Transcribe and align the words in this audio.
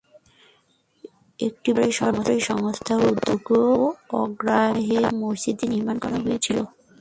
একটি 1.39 1.69
বেসরকারী 1.77 2.39
সংস্থার 2.49 3.01
উদ্যোগ 3.11 3.45
ও 3.61 3.63
আগ্রহে 4.19 4.99
মসজিদটি 5.21 5.65
নির্মাণ 5.73 5.95
করা 6.03 6.17
হয়েছিল। 6.25 6.57